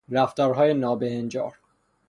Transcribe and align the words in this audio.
رفتارهای 0.09 0.73
نابههنجار 0.73 1.55